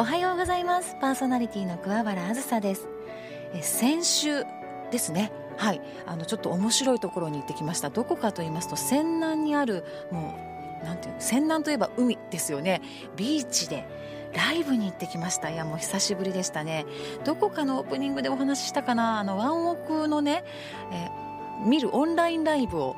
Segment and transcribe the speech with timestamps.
[0.00, 0.96] おはようございます。
[1.00, 2.86] パーソナリティの桑原あずさです。
[3.52, 4.44] え先週
[4.92, 5.32] ですね。
[5.56, 5.80] はい。
[6.06, 7.90] あのちょっと面白いところに行ってきました。
[7.90, 9.82] どこかと言いますと泉南にある
[10.12, 10.38] も
[10.82, 12.80] うなんていう泉南といえば海ですよね。
[13.16, 13.88] ビーチで
[14.34, 15.50] ライブに行ってきました。
[15.50, 16.86] いやもう久しぶりでしたね。
[17.24, 19.18] どこかのオープニングでお話ししたかな？
[19.18, 20.44] あのワンオクのね、
[20.92, 21.08] え
[21.66, 22.94] 見るオンラインライブを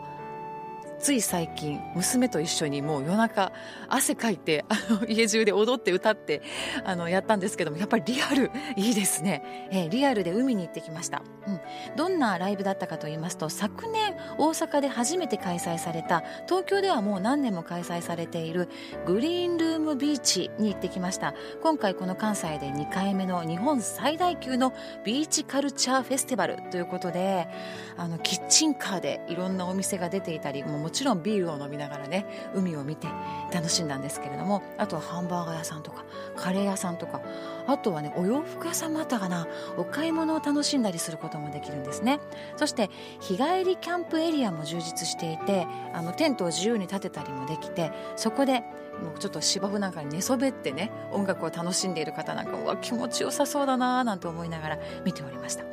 [1.00, 3.52] つい最近娘と一緒にもう夜中
[3.88, 6.42] 汗かいてあの 家中で踊って歌って
[6.84, 11.60] あのやったんですけどもやっぱりリアルいいですね、えー、リアルで海に行ってきました、うん、
[11.96, 18.68] どんなライブだったかと言いますと昨年大阪で初めて開催された東京ではもう何年も開催されている
[19.06, 21.34] グリーンルームビーチに行ってきました。
[21.62, 24.72] 今回この関西で2回目の日本最大級の
[25.04, 27.48] ビーチカルチャーフェスティバルということで
[27.96, 33.06] あのキッチンカーでいろんなお店が出ていたりもうもちろんビールを飲みながらね海を見て
[33.54, 37.22] 楽しんだんですけれどもあとはハンバーガー屋さんとかカレー屋さんとか
[37.68, 39.46] あとはねお洋服屋さんもあったかな。
[39.76, 42.18] お買い物を楽しんだりすることもできるんですね。
[42.56, 48.64] そして日帰りキャンプエリアも充実していてあのテントを自由に立てたりもできてそこで
[49.00, 55.62] もうちょっと芝生なんかに寝そべってね音楽を楽しんでいる方なんかうわ気持ちよさそうだななんて思いながら見ておりました。
[55.62, 55.70] で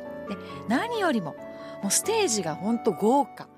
[0.68, 1.34] 何よりも
[1.82, 3.48] もうステージが本当豪華。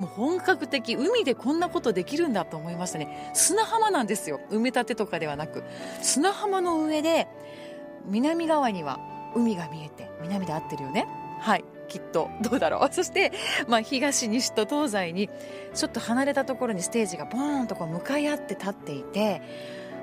[0.00, 3.30] もう本格的海でこんなことできるんだと思いましたね。
[3.34, 4.40] 砂浜なんですよ。
[4.50, 5.62] 埋め立てとかではなく。
[6.00, 7.28] 砂浜の上で
[8.06, 8.98] 南側には
[9.36, 11.06] 海が見えて南で合ってるよね。
[11.38, 11.64] はい。
[11.88, 12.30] きっと。
[12.40, 12.88] どうだろう。
[12.94, 13.30] そして、
[13.68, 15.28] まあ、東西と東西に
[15.74, 19.42] ちょっと離れたところにステージがボーンとこう向かい合って立っていて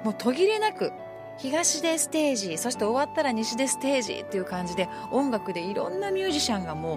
[0.04, 0.92] もう途切れなく
[1.38, 6.96] 東でステージそして終わったら西でステージっていう感じで音楽でいろんなミュージシャンがも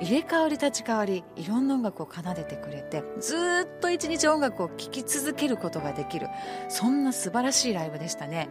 [0.00, 6.28] う入れ替わり立ち替わりいろんな音楽を奏でてくれてずっと一日音楽を聴き続けることができる。
[6.68, 8.48] そんな素晴らしいライブでしたね。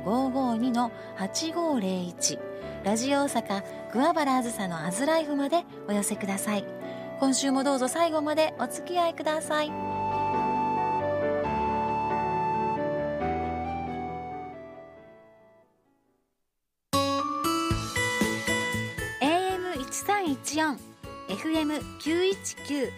[1.17, 2.39] 552-8501
[2.83, 6.65] ラジオ大阪桑原あずさのアズライフまでお寄せください。
[7.19, 9.71] 今週もどうぞ最後までお付き合いください。
[19.21, 20.86] AM1314
[21.29, 22.89] FM919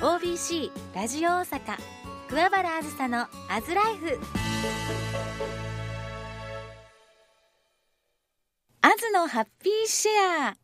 [0.00, 1.60] OBC ラジオ大阪
[2.28, 4.20] 桑原あずさのアズライフ
[8.82, 10.56] アズのハッピーシェア。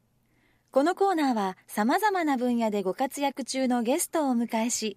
[0.70, 4.96] このコーナーは様々な分野でご活躍中のゲストをお迎えし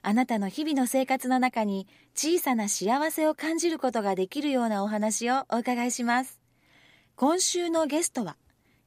[0.00, 6.40] あなたの日々の生活の中に小さな幸せを感じることができるようなお話をお伺いします。
[7.14, 8.38] 今週のゲストは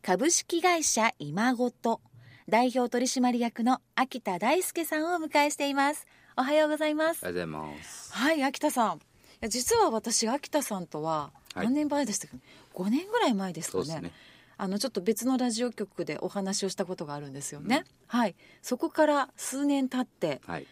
[0.01, 2.01] 株式会社今ごと。
[2.47, 6.05] 代表取締役の秋田大輔さんをお迎えしています。
[6.37, 7.23] おはようございます。
[7.23, 8.13] おはようございます。
[8.13, 8.97] はい秋田さん。
[8.97, 8.99] い
[9.41, 12.35] や実は私秋田さんとは何年前でしたか、
[12.75, 14.11] はい、5年ぐらい前ですかね、ね、
[14.57, 17.83] あのちょっと別のラジオ局でお話をしたことがあるんですよね、
[18.13, 18.35] うん、はい。
[18.61, 20.67] そこから数年経って、はい、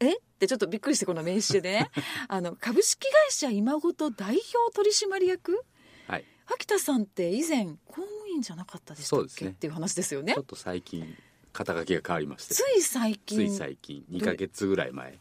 [0.00, 0.14] え？
[0.14, 1.90] ってちょっとびっくりしてこの名刺でね。
[2.28, 5.62] あの株式会社今ごと代表取締役？
[6.08, 6.24] はい。
[6.46, 10.34] 秋田さんって以前公務員じゃなかったでしたっけ、ね、っていう話ですよね。
[10.34, 11.16] ちょっと最近
[11.52, 12.54] 肩書きが変わりまして。
[12.54, 13.38] つい最近。
[13.38, 14.04] つい最近。
[14.10, 15.18] 2か月ぐらい前。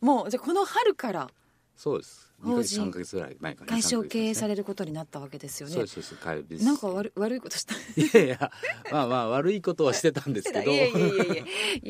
[0.00, 1.30] もうじゃあこの春から。
[1.76, 2.32] そうです。
[2.42, 5.74] 2か月3か月ぐらい前から、会社を経営されることになったわけですよね。
[5.74, 5.94] そうです。
[5.94, 6.64] そうです。
[6.64, 7.74] なんか悪悪いことした。
[7.74, 7.78] い
[8.14, 8.52] やいや
[8.92, 10.70] まあまあ悪いことはしてたんですけど。
[10.70, 11.34] いやいやいやいや。
[11.34, 11.38] い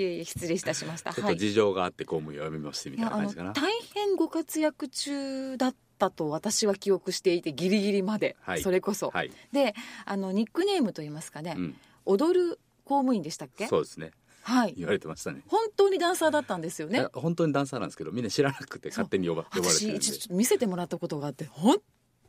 [0.02, 1.12] やいや失礼いたしました。
[1.12, 5.78] ちょっと事情があって公務員を辞めましてみたいな感じかな、大変ご活躍中だった
[6.10, 9.74] と私は記憶していてギリギリまで、はい、それこそ、はい、で
[10.04, 13.66] あのニックネームといいますかね、うん、踊る公務員でしたっけ？
[13.66, 14.12] そうですね。
[14.42, 14.74] はい。
[14.78, 17.06] 言われてましたね、本当にダンサーだったんですよね。
[17.12, 20.00] 本当にダンサーなんですけどみんな知らなくて勝手に呼ば呼ばれてる
[20.30, 21.76] 見せてもらったことがあって本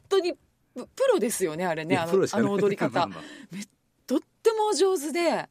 [0.10, 0.40] 当にプ
[0.76, 2.90] プロですよねあれねあのあの踊り方。
[3.00, 3.20] まあまあ。
[4.06, 5.48] とってもお上手で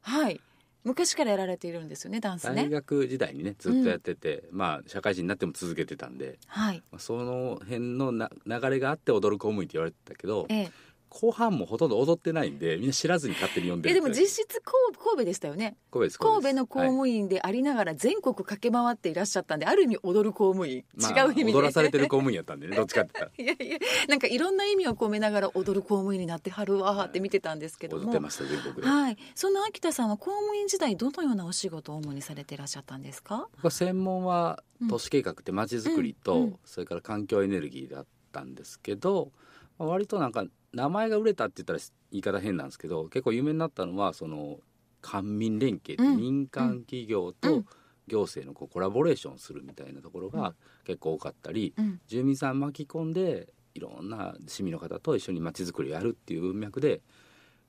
[0.00, 0.40] はい
[0.86, 6.82] 昔からやられているんですよねダンス大ね学時代にねずっとやってて、まあ社会人になっても続けてたんで、はい。
[6.92, 10.70] まあ、その辺のな流れがあって踊る公務員って言われてたけどええ
[11.08, 15.76] 後半もほとんど踊ってないんでみんな知らずに勝手に呼んでえでも実質神神戸でしたよね。
[15.90, 16.88] 神戸です神戸の公はい。
[16.88, 21.52] 務員でありながら全国駆け回っていらっしゃったんである意味踊る公務員、まあ違う意味で。
[21.58, 23.64] 踊らされてる公務員やったんでね どっちかって言ったら。
[23.66, 28.02] いやいやなんかいろんな意味を込めながら踊る公務員になってはるわーって見てたんですけども。
[28.04, 29.16] 踊ってました全国で、はい。
[29.34, 33.48] そんな秋田さんは公務員時代どのようなお仕事を主にされていらっしゃったんですか？
[33.70, 34.88] 専門はうん。
[34.88, 36.42] 都市計画ってまちづくりと、うん。
[36.42, 36.58] うん。
[36.64, 39.32] それから環境エネルギーだったんですけど、
[39.78, 40.44] まあ割となんか
[40.76, 41.78] 名前が売れたって言ったら
[42.12, 44.58] 言い方変なんですけど結構有名になったのはその
[45.00, 46.16] 官民連携うん。
[46.16, 47.66] 民間企業うとん。
[48.08, 50.40] 行政のこうコラボレーションするみたいなところうん。
[50.40, 52.00] が結構多かったり、うん。
[52.06, 57.00] 住民さん巻き込んでいろんな市民の方と一緒にまちづくりをやるっていう文脈で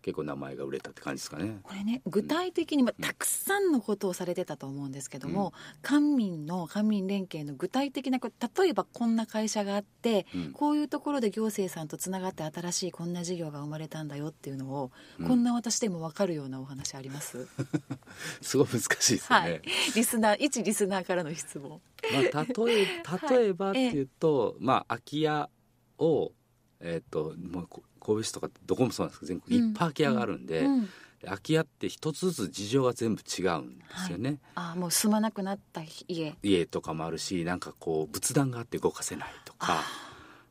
[0.08, 1.60] 結構名前が売れたって感じですかね。
[1.64, 5.52] これね具体的に、まあ、たくさんのことをされてたと思うんですけども、
[5.82, 10.52] 官民の官民連携の具体的なこ例えばこんな会社があってうん。
[10.54, 15.28] こういうところで行政さんとつながって新しいこんな事業が生まれたんだよっていうのを、うん。
[15.28, 17.46] こんな私でも分かるようなお話あります、
[18.42, 19.50] すごい難しいですよね。
[19.50, 19.62] はい。
[19.94, 21.82] リスナー一リスナーからの質問。
[22.14, 22.88] まあ、例え
[23.36, 25.50] 例えばっていうと、まあ空き家
[25.98, 26.32] を
[26.80, 30.90] えっ、ともうこ神戸市とかどこもそうなんですけど全国いっぱい空き家があるんで、うん、で
[31.26, 36.36] 空き家って一つずつ事情が全部違うんですよね、あもう住まなくなった家。
[36.42, 39.82] 家とかもあるしなんかこう仏壇があって動かせないとか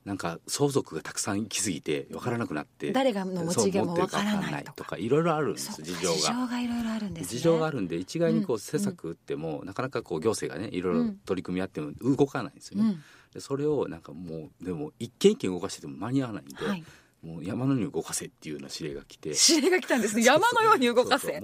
[0.07, 6.15] なんか相続がたくさん行き過ぎて分からなくなって誰がの持ち家もそう持分からないとかいろいろあるんです事情が。
[6.15, 7.29] 事情がいろいろあるんですね。
[7.31, 8.59] 事情があるんで一概にこうん。
[8.59, 11.17] う施策打っても、なかなかこう行政がねいろいろうん。
[11.27, 12.89] 取り組みやっても動かないんですよね。
[12.89, 13.03] うん。
[13.35, 16.85] でそれをなんかもうでも一軒一軒動かしてても間に合わないんで、はい
[17.27, 19.33] もう山のように動かせっていうような指令が来て。
[19.51, 20.23] 指令が来たんですね。
[20.23, 21.43] 山のように動かせ。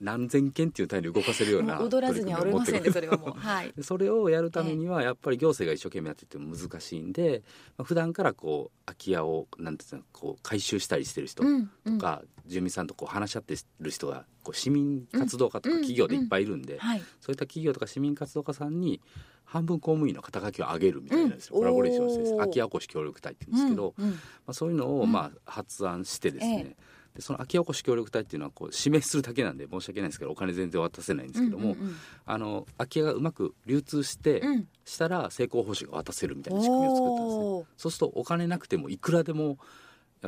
[0.00, 3.30] 何千件っていう単位で動かせるような踊らずにはおりませんねそれはもう。
[3.30, 3.72] う はい。
[3.76, 7.42] でそれをやるためにはやっぱり行政が一生懸命やってても難しいんで、
[7.76, 17.02] まあ、普段からこう空き家をなんていうのこう回収したりしてる人うんとか、住民さんとこう話し合ってる人がこう市民活動家とかうん企業でいっぱいいるんで、はい。
[17.20, 19.00] そういった企業とか市民活動家さんに
[19.44, 21.62] 半分公務員の肩書きを上げるみたいなんですよ、うん。
[21.62, 22.36] コラボレーションしてです。
[22.36, 24.10] 空き家おこし協力隊って言うんですけど、うんうん。
[24.12, 24.18] ま
[24.48, 31.96] あ、そういうのをうんまあ発案してですね、えでその空き家おこし協力隊っていうのはこう指名するだけなんで申し訳ないんですけどお金全然渡せないんですけども、うんうん
[32.26, 34.52] あの空き家がうまく流通して、うん。
[34.52, 37.74] うんしたら成功報酬が渡せるみたいな仕組みを作ったんですね。
[37.78, 39.56] そうするとお金なくてもいくらでもあ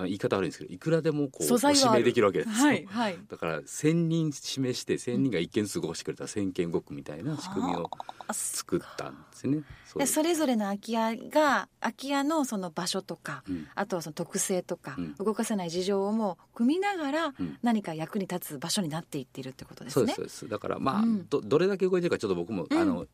[0.04, 3.18] 言い方悪いんですけどいくらでもこう素材指名できるわけですよ、はいはい。
[3.28, 7.90] だから1,000人指名して1,000人が一件数動かしてくれたら1,000件動くみたいな仕組みを
[8.28, 9.62] あ作ったんですね。
[9.86, 13.66] そそれぞれの空き家が空き家のその場所とかうん。
[13.74, 15.14] あとはその特性とか、うん。
[15.14, 17.58] 動かせない事情をも組みながらうん。
[17.62, 20.00] 何か役に立つ場所になっていっているってことですね。
[20.00, 20.16] そうです。
[20.16, 20.48] そうです。
[20.48, 21.26] だからまあ、うん。
[21.28, 22.78] どどれだけ動いてるかちょっと僕も、うん。
[22.78, 23.08] あのうん、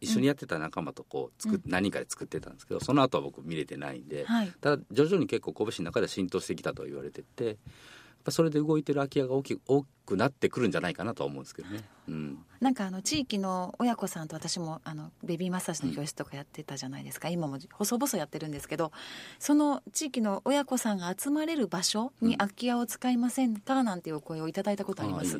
[0.00, 1.70] 一緒にやってた仲間とこう作っ、うん。
[1.70, 7.58] 何人かで作ってたんですけどその後は僕見れてないんで、はい、ただ徐々に結構神戸市の中では浸透してきたと言われてて
[8.22, 11.84] ぱそれで動いてる空き家が大き多くなってくるんじゃないかなとは思うんですけどね。
[12.08, 12.38] うん。
[12.60, 18.92] なんかあの地域の親子さんと私もあのベビーマッサージの教室とかやってたじゃないですか、今も細々やってるんですけど
[19.38, 25.36] その地域の親子さんが集まれる場所に空き家を使いませんかなんていうお声をいただいたことあります。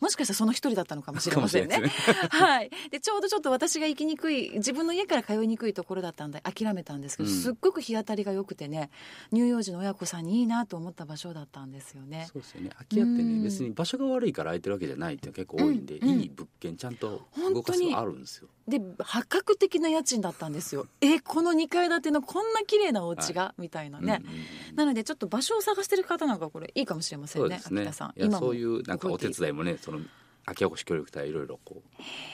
[0.00, 1.82] もしかしたらその一人だったのかもしれませんね。
[2.30, 2.70] はい。
[2.90, 7.34] でちょうどちょっと私が行きにくい自分の家から通いにくいところだったんで諦めたんですけど、うん。
[7.34, 8.90] すっごく日当たりが良くてね
[9.30, 12.26] 乳幼児の親子さんにいいなと思った場所だったんですよね。
[12.30, 18.48] そうですよね空き家ってうんね別に場所が悪いから空いてるわけじゃないって結構多いんで、うんうんいい物件ちゃんと動かすのあるんですよ。
[18.66, 20.86] で破格的な家賃だったんですよ。
[21.00, 24.20] えこの2階建てのこんな綺麗なお家が、みたいなね。
[24.22, 24.44] うんうんうん
[24.78, 27.48] なのでちょっと場所を探してる方なんかこれいいかもしれませんね。
[27.48, 29.98] ね秋田さんいやもそういうなんかお手伝いもねその
[30.44, 31.82] 空き家おこし協力隊いろいろこ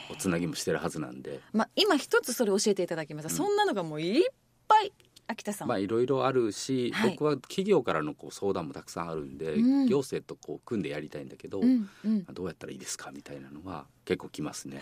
[0.09, 3.29] うおつなぎもしてるはずなんでまあ今一つそれ教えていただきました。
[3.29, 4.29] うんそんなのがもういっ
[4.67, 4.93] ぱい
[5.27, 5.67] 秋田さん。
[5.67, 7.11] まあいろいろあるし、はい。
[7.11, 9.85] 僕は企業からのこう相談もたくさんあるんで、うん。
[9.87, 12.25] 行政とこう組んでやりたいんだけど、うんうん。
[12.25, 14.81] どうやったらいいですかみたいなのは結構きますね。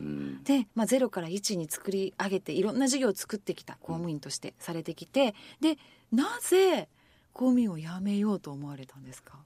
[0.00, 5.76] うん、で、まあ、ゼロから1に作り上げていろんな事業を作ってきた公務員としてされてきてで
[6.12, 6.88] なぜ
[7.32, 9.38] 公務員を辞めようと思われたんですか、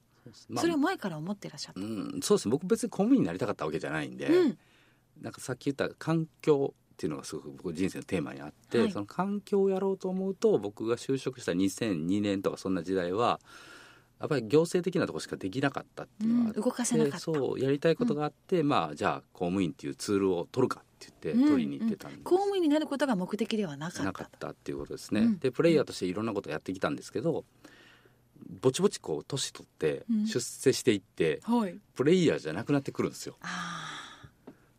[0.49, 2.47] まあそれを前から思ってらっしゃった、うん、そうです。
[2.47, 4.57] ね僕別に公務員になりたかったわけじゃないんで、うん。
[5.21, 8.91] なんかさっき言った環境っていうのがすごく僕人生のテーマにあって、はい。
[8.91, 13.39] その環境をやろうと思うと僕が就職した2002年とかそんな時代は
[14.19, 17.19] やっぱり行政的なところしかできなかったっていうのがあって、うん動かせなかった。
[17.19, 24.03] そうやりたいことがあって、まあじゃあ公務員っていうツールを取るかって言って取りに行ってたんです、公務員になることが目的ではなかった。
[24.03, 25.39] なかったっていうことですね、うん。
[25.39, 27.43] でプレイヤーとしていろんなことをやってきたんですけど
[28.61, 30.25] ぼちぼちこう年取ってうん。
[30.25, 31.75] 出世していって、はい。
[31.95, 33.35] プレイヤーじゃなくなってくるんですよ。
[33.41, 34.12] あ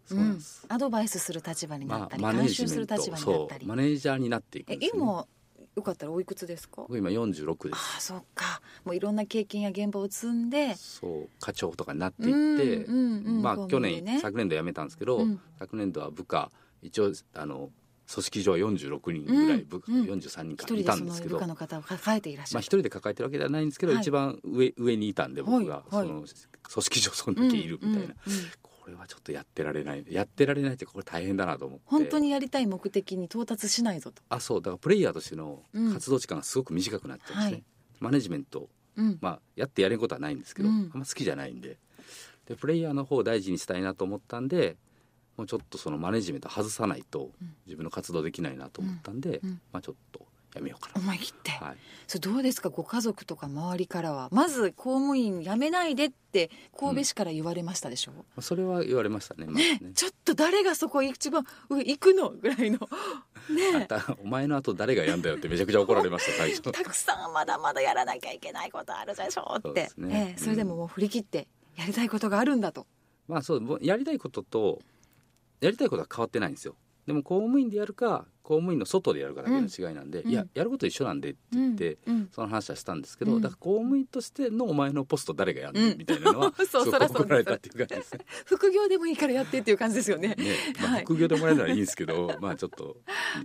[0.06, 3.66] そうなんです、アドバイスする立場になったり、まあ、マネージ監修する立場になったり。
[3.66, 5.26] マネージャーになっていくね、今
[5.76, 6.82] よかったらおいくつですか？
[6.82, 7.74] 僕今46です。
[7.74, 8.60] ああそうか。
[8.84, 10.76] もういろんな経験や現場を積んで。
[10.76, 13.66] そう課長とかになっていって、うんうんうんまあね。
[14.02, 15.40] 年、昨年度辞めたんですけど、うん。
[15.58, 17.70] 昨年度は部下一応あの
[18.08, 19.98] 組織上は46人ぐらい部下、うん。
[20.02, 24.00] うん43人一かいたんですけど、部下の方を抱えていらっしゃまあ、る一人で抱えてるわけではないんですけど、はい。
[24.02, 26.06] 一番上上にいたんで僕が、はいはい。
[26.06, 28.14] その組織上そんだけいるみたいな、うんうんうん
[28.62, 30.04] これはちょっとやってられない。
[30.08, 31.84] やってられないってこれ大変だなと思って。
[31.86, 34.60] 本当にやりたい目的に到達しないぞと、あそう。
[34.60, 35.62] だからプレイヤーとしての
[35.92, 37.64] 活動時間がすごく短くなっちゃうんですね、はい。
[38.00, 39.18] マネジメントうん。
[39.20, 40.90] まあ、やってやれることはないんですけど、うん。
[40.92, 41.78] あんま好きじゃないんで。
[42.46, 44.76] でプレイヤーの方を大事にしたいなと思ったんで
[45.38, 47.54] もうちょっとそのマネジメント外さないとうん。
[47.66, 49.48] 自分の活動できないなと思ったんで、うん。
[49.50, 49.60] うん。
[49.72, 52.68] まあ、ちょっとやめようかな、思い切って、はい、それどうですか？
[52.70, 54.28] ご家族とか周りからは。
[54.30, 59.80] まず公務員辞めないでって神戸市から言われましたでしょ、まあそれは言われましたね,、まあね。
[59.94, 62.30] ちょっと誰がそこ一番上行くの？
[62.30, 62.78] ぐらいの。
[63.50, 69.68] あんねたお前の後誰がやんだよってめちゃくちゃ怒られました最初たくさんまだまだやらなきゃいけないことあるでしょって。
[69.68, 70.34] そうですね。
[70.36, 72.86] ええそれでももう振り切ってやりたいことがあるんだと、
[73.26, 74.80] まあそうやりたいことと
[75.60, 80.30] やりたいことは変わってないんですよでも公務員でやるか公務員の外でやるかだけの違いなんで、うん。
[80.30, 82.28] いややること一緒なんでって言って、うん。
[82.30, 83.40] その話はしたんですけど、うん。
[83.40, 85.98] だから公務員としてのお前のポスト誰がやんねん。
[85.98, 88.26] みたいなのは、う んそうそう怒られたっていう感じですね。
[88.44, 90.34] 副業でもいいからやってっていう感じですよね。
[90.36, 90.36] ね
[90.78, 91.04] まあはい。
[91.04, 92.96] 副業でもらえるならいいんですけど、 まあちょっと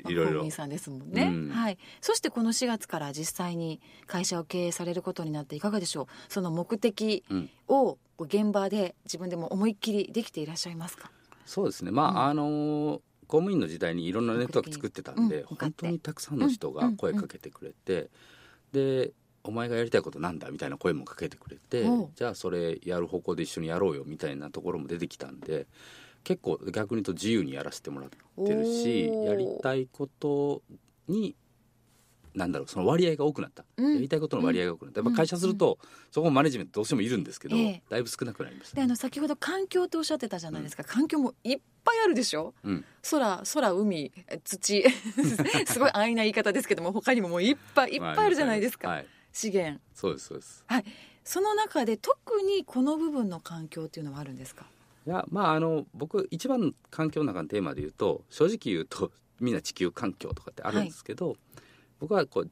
[0.09, 0.25] いろいろ。
[0.25, 1.49] 公務員さんですもんね、うん。
[1.49, 1.77] はい。
[2.01, 6.33] そしてこの4月から実際に会社を経営されることになっていかがでしょう？
[6.33, 7.49] その目的うん。
[7.69, 11.09] を現場で自分でも思いっきりできていらっしゃいますか？
[11.45, 11.91] そうですね。
[11.91, 12.29] まあ、うん。
[12.31, 18.09] あのー公務員の時代にいろんなネットワーク作ってたんで、うん本当にたくさんの人が声かけてくれて、
[18.73, 19.11] で
[19.43, 25.67] お前がやりたいことなんだみたいな声もかけてくれてじゃあそれやる方向で一緒にやろうよみたいなところも出てきたんで
[26.23, 28.09] 結構逆に言うと自由にやらせてもらっ
[28.45, 30.61] てるしやりたいこと
[31.07, 31.35] に
[32.35, 33.95] なんだろうその割合が多くなった、うん。
[33.95, 35.01] やりたいことの割合が多くなった。
[35.01, 35.79] やっぱ会社すると、
[36.11, 37.83] そこもマネジメントどうしてもいるんですけど、ええ。
[37.89, 38.75] だいぶ少なくなりました。
[38.75, 42.53] ね、であの先ほど環境っておっしゃってたじゃないですか、環境もいっぱいあるでしょ？
[42.63, 42.85] うん。
[43.09, 44.11] 空空海
[44.45, 44.83] 土。
[45.67, 49.81] すごい安易な言い方ですけども他にももういっぱいいっぱいあるじゃないですか、はい、資源。
[49.93, 50.63] そうですそうです。
[50.67, 50.85] はい。
[51.23, 54.65] その中で特にこの部分の環境っていうのはあるんですか？
[55.07, 61.37] いやまああの僕一番の環境の中のテーマで言うと正直言うとみんな地球環境とかってあるんですけど、
[61.99, 62.51] 僕はこう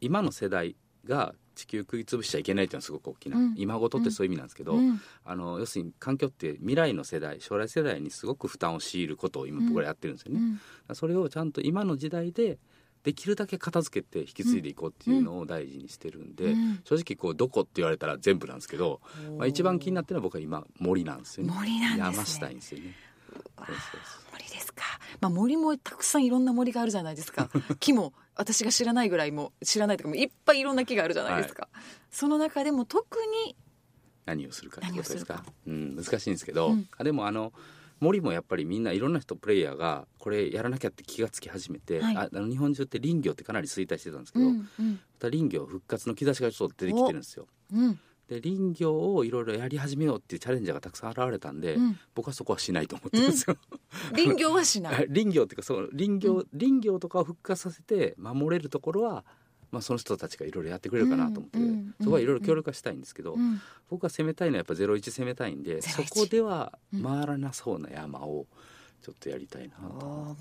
[0.00, 3.54] 今の世代が地球食い潰しちゃいけないっていうのはすごく大きな、うん。
[3.56, 5.00] 今ごとってそういう意味なんですけど、うん。
[5.24, 10.40] あの要するに環境って未来の世代将来世代にすごく負担を強いることを今僕らやってるんですよね、
[10.88, 10.96] うん。
[10.96, 12.58] それをちゃんと今の時代で
[13.02, 16.80] できるだけ片付けて引き継いでいこうっていうのを大事にしてるんで、うん。
[16.84, 19.00] 正直こうどこって言われたら全部なんですけど、
[19.38, 21.52] まあ、一番気になってるのは僕は今森なんですよね。
[21.52, 22.04] 森なんですね。
[22.16, 22.94] 山したいんですよね
[23.56, 24.31] わあそうそうそ森
[24.74, 27.48] ですか、まあ、森もたくさんいろんな森があるじゃないですか。
[27.80, 31.68] 木も私が知らないぐらいも知らないとかもいっぱいいろんな木があるじゃないですか、
[32.10, 33.56] その中でも特に
[34.24, 35.44] 何をするかってことですか？
[35.66, 36.88] うん、難しいんですけど、うん。
[36.96, 37.52] あでもあの
[38.00, 42.16] 森もやっぱりみんないろんな人プレイヤーがこれやらなきゃって気がつき始めて、はい。
[42.16, 45.00] ああの日本中って林業ってかなり衰退してたんですけど、うんまうん。
[45.18, 47.46] た林業復活の兆しがちょっと出てきてるんですよ。
[47.72, 48.00] うん
[48.32, 51.98] で林業をいろいろやり始めようっていうチャレンジャーがたくさん現れたんで、うん。
[52.14, 53.56] 僕はそこはしないと思ってるんですよ。
[54.14, 55.08] 林業はしない。
[55.12, 59.24] 林業っていうかその林業、林業とかを復活させて守れるところは、
[59.70, 63.60] まあ、その人たちがいろいろやってくれるかなと思って、うんうんそこはいろいろ協力はしたいんですけど、うん。
[63.88, 67.02] 僕が攻めたいのはやっぱ01攻めたいんでそ01こではうん。
[67.02, 68.46] 回らなそうな山を
[69.02, 69.74] ちょっとやりたいな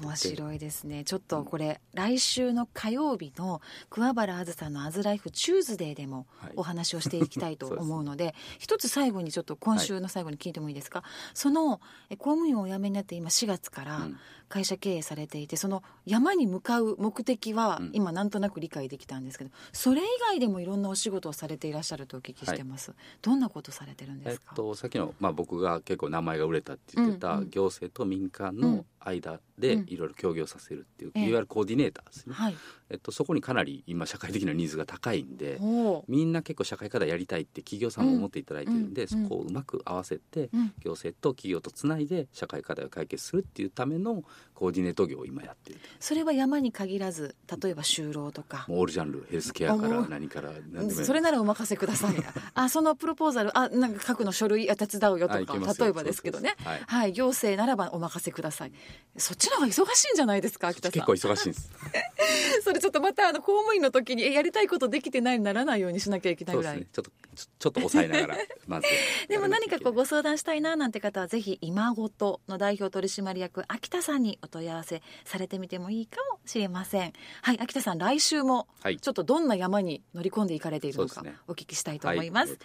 [0.02, 1.04] 面白いですね。
[1.04, 6.52] ちょっとこれ来週の火曜日の桑原あずさの「アズライフチューズデー」でもはい。
[6.56, 11.04] お話をしていきたいと思うので 一つ最後にちょっと今週の最後に聞いてもいいですか、
[11.34, 14.18] そのえ公務員をお辞めになって今4月からうん。
[14.52, 17.92] 会社経営されていてその山に向かう目的はうん。
[17.94, 27.50] 今なんとなく理解できたんですけどそれ以外でもいろんなお仕事をされていらっしゃるとお聞きしてます、どんなことされてるんえっですか、と、さっきの、まあ、僕が結構名前が売れたって言ってた、うんうん。
[27.50, 28.60] 行政と民間うん。
[28.60, 29.86] の間でうん。
[29.88, 31.24] いろいろ協業させるっていう、ええ。
[31.24, 32.56] いわゆるコーディネーターですね、はい。
[32.90, 35.60] えっと、そこにかなり今社会的なニーズが高いんで
[36.08, 39.20] みんな結構社会課題やりたいって企業さんも思っていただいてるんで、うん。
[39.20, 39.24] うん。
[39.24, 40.74] そこをうまく合わせてうん。
[40.84, 44.24] 行政と企業とつないで社会課題を解決するっていうための
[44.62, 48.68] コーディネート業を今やってるそれは山に限らず例えば就労とか。
[48.70, 52.16] オールジャンルヘルスケアから何から何でもそれならお任せください。
[52.54, 55.74] あそのプロポーザルあなんか書くの書類あ手伝うよとか。
[55.80, 56.56] 例えばですけどね。
[56.64, 58.72] はい、はい、行政ならばお任せください。
[59.18, 60.94] そっちの方が忙しいんじゃないですか秋田さん。
[60.94, 61.72] 結構忙しいんです。
[62.64, 67.12] それちょっとまたあの公務員の時にやりたいことできてないにならないようにしなきゃいけないぐらい、ね、ちょっと
[67.58, 68.38] ちょっと抑えながら
[68.68, 68.88] まず。
[69.28, 77.14] でも何かこうご相談したいななんて方はぜひ今ごとの代表取締役秋田さんにお問い合わせされてみてもいいかもしれません。
[77.42, 78.68] はい秋田さん来週も
[79.02, 82.50] ちょっとどんな山に乗り込んでいかれているのかお聞きしたいと思います。
[82.50, 82.60] はい、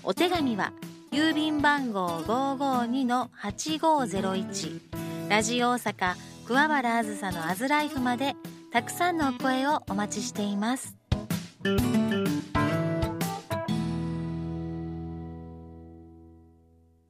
[0.02, 0.72] お手紙は
[1.12, 4.80] 郵便番号552-8501
[5.28, 8.34] ラジオ大阪桑原あずさのアズライフまで
[8.72, 10.96] たくさんのお声をお待ちしています。